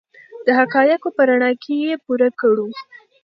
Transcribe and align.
د 0.45 0.47
حقایقو 0.59 1.09
په 1.15 1.21
رڼا 1.29 1.51
کې 1.63 1.73
یې 1.83 1.93
پوره 2.03 2.29
کړو. 2.39 2.67